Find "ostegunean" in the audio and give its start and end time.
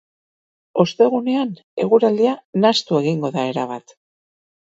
0.83-1.51